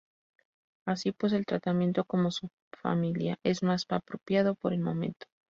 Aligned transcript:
Así 0.87 1.11
pues, 1.11 1.31
el 1.31 1.45
tratamiento 1.45 2.05
como 2.05 2.31
subfamilia 2.31 3.37
es 3.45 3.61
más 3.61 3.85
apropiado 3.89 4.55
por 4.55 4.73
el 4.73 4.79
momento. 4.79 5.27